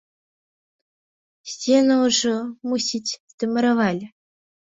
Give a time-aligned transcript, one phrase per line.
[1.51, 2.33] Сцены ўжо,
[2.71, 4.05] мусіць, дамуравалі?